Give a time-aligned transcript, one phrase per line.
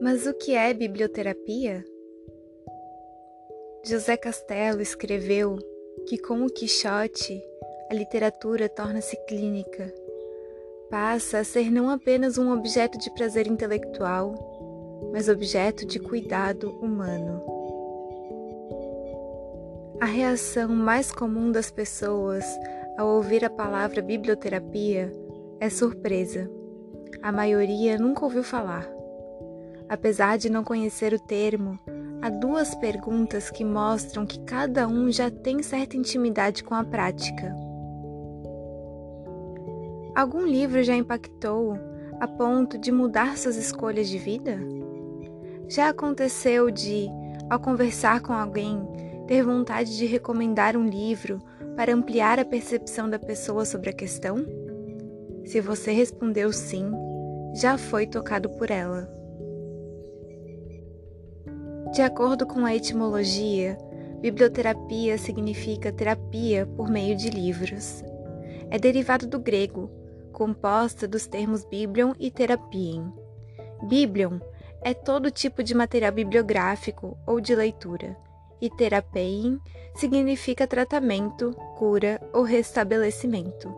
[0.00, 1.84] Mas o que é biblioterapia?
[3.84, 5.58] José Castelo escreveu
[6.06, 7.42] que com o Quixote
[7.90, 9.92] a literatura torna-se clínica,
[10.90, 14.34] passa a ser não apenas um objeto de prazer intelectual,
[15.12, 17.42] mas objeto de cuidado humano.
[20.00, 22.44] A reação mais comum das pessoas
[22.96, 25.12] ao ouvir a palavra biblioterapia
[25.60, 26.50] é surpresa.
[27.20, 28.99] A maioria nunca ouviu falar.
[29.90, 31.76] Apesar de não conhecer o termo,
[32.22, 37.52] há duas perguntas que mostram que cada um já tem certa intimidade com a prática.
[40.14, 41.76] Algum livro já impactou
[42.20, 44.60] a ponto de mudar suas escolhas de vida?
[45.66, 47.08] Já aconteceu de,
[47.50, 48.86] ao conversar com alguém,
[49.26, 51.42] ter vontade de recomendar um livro
[51.74, 54.36] para ampliar a percepção da pessoa sobre a questão?
[55.44, 56.92] Se você respondeu sim,
[57.56, 59.19] já foi tocado por ela.
[61.92, 63.76] De acordo com a etimologia,
[64.20, 68.04] biblioterapia significa terapia por meio de livros.
[68.70, 69.90] É derivado do grego,
[70.32, 73.12] composta dos termos biblion e terapiem.
[73.88, 74.38] Biblion
[74.82, 78.16] é todo tipo de material bibliográfico ou de leitura,
[78.60, 79.58] e terapein
[79.94, 83.68] significa tratamento, cura ou restabelecimento.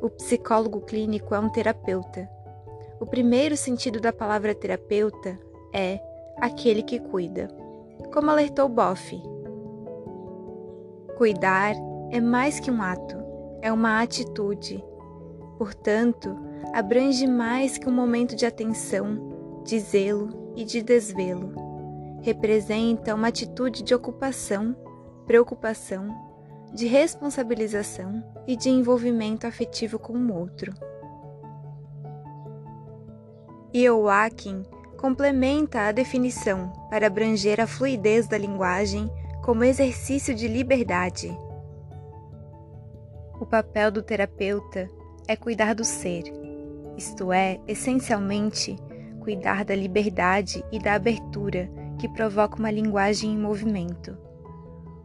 [0.00, 2.28] O psicólogo clínico é um terapeuta.
[2.98, 5.38] O primeiro sentido da palavra terapeuta
[5.72, 6.00] é
[6.42, 7.46] aquele que cuida,
[8.12, 9.16] como alertou Boff.
[11.16, 11.72] Cuidar
[12.10, 13.16] é mais que um ato,
[13.62, 14.84] é uma atitude.
[15.56, 16.36] Portanto,
[16.72, 21.54] abrange mais que um momento de atenção, de zelo e de desvelo.
[22.22, 24.74] Representa uma atitude de ocupação,
[25.24, 26.08] preocupação
[26.74, 30.74] de responsabilização e de envolvimento afetivo com o outro.
[33.72, 34.64] Ioakin
[35.02, 39.10] complementa a definição para abranger a fluidez da linguagem
[39.42, 41.36] como exercício de liberdade.
[43.40, 44.88] O papel do terapeuta
[45.26, 46.22] é cuidar do ser,
[46.96, 48.76] isto é, essencialmente,
[49.18, 51.68] cuidar da liberdade e da abertura
[51.98, 54.16] que provoca uma linguagem em movimento.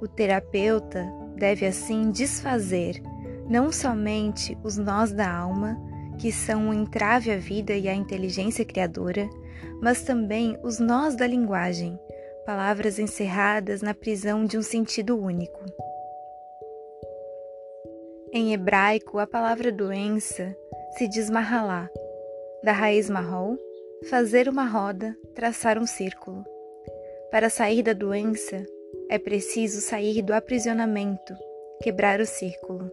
[0.00, 3.02] O terapeuta deve assim desfazer
[3.46, 5.76] não somente os nós da alma,
[6.18, 9.28] que são o entrave à vida e à inteligência criadora,
[9.80, 11.98] mas também os nós da linguagem,
[12.44, 15.60] palavras encerradas na prisão de um sentido único.
[18.32, 20.56] Em hebraico, a palavra doença
[20.96, 21.88] se diz mahalá,
[22.62, 23.58] da raiz marrol,
[24.08, 26.44] fazer uma roda, traçar um círculo.
[27.30, 28.64] Para sair da doença,
[29.08, 31.34] é preciso sair do aprisionamento,
[31.82, 32.90] quebrar o círculo.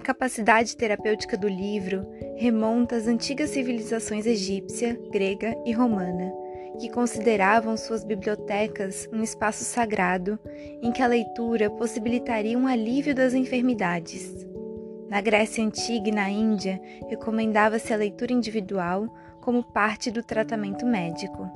[0.00, 6.32] A capacidade terapêutica do livro remonta às antigas civilizações egípcia, grega e romana,
[6.80, 10.38] que consideravam suas bibliotecas um espaço sagrado
[10.80, 14.46] em que a leitura possibilitaria um alívio das enfermidades.
[15.10, 16.80] Na Grécia Antiga e na Índia,
[17.10, 19.06] recomendava-se a leitura individual
[19.42, 21.46] como parte do tratamento médico.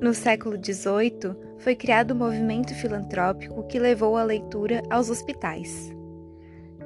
[0.00, 5.92] No século XVIII, foi criado o um movimento filantrópico que levou a leitura aos hospitais.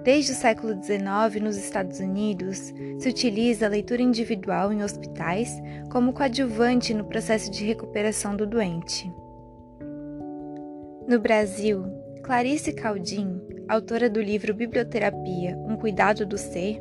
[0.07, 6.13] Desde o século XIX, nos Estados Unidos, se utiliza a leitura individual em hospitais como
[6.13, 9.13] coadjuvante no processo de recuperação do doente.
[11.09, 11.83] No Brasil,
[12.23, 16.81] Clarice Caldin, autora do livro Biblioterapia Um Cuidado do Ser,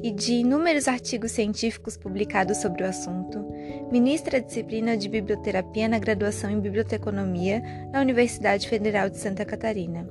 [0.00, 3.44] e de inúmeros artigos científicos publicados sobre o assunto,
[3.90, 10.08] ministra a disciplina de biblioterapia na graduação em biblioteconomia na Universidade Federal de Santa Catarina.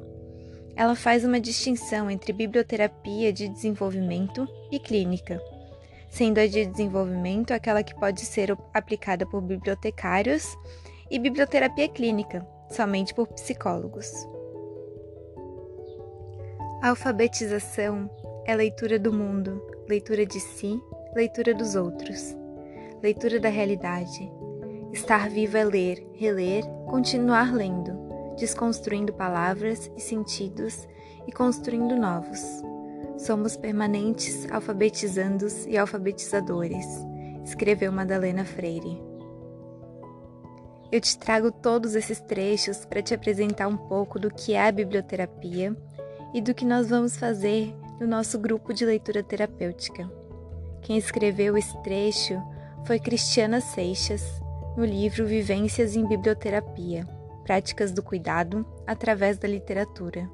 [0.75, 5.41] Ela faz uma distinção entre biblioterapia de desenvolvimento e clínica,
[6.09, 10.57] sendo a de desenvolvimento aquela que pode ser aplicada por bibliotecários
[11.09, 14.11] e biblioterapia clínica, somente por psicólogos.
[16.81, 18.09] A alfabetização
[18.45, 20.77] é leitura do mundo, leitura de si,
[21.15, 22.35] leitura dos outros,
[23.01, 24.29] leitura da realidade.
[24.91, 28.04] Estar vivo é ler, reler, continuar lendo,
[28.35, 30.87] desconstruindo palavras e sentidos
[31.27, 32.41] e construindo novos.
[33.17, 36.85] Somos permanentes alfabetizandos e alfabetizadores,
[37.43, 39.01] escreveu Madalena Freire.
[40.91, 44.71] Eu te trago todos esses trechos para te apresentar um pouco do que é a
[44.71, 45.75] biblioterapia
[46.33, 50.09] e do que nós vamos fazer no nosso grupo de leitura terapêutica.
[50.81, 52.41] Quem escreveu esse trecho
[52.85, 54.23] foi Cristiana Seixas,
[54.77, 57.14] no livro Vivências em Biblioterapia
[57.45, 60.27] Práticas do Cuidado através da Literatura.